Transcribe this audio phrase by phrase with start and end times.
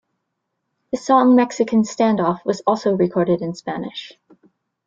[0.91, 4.13] The song "Mexican Standoff" was also recorded in Spanish.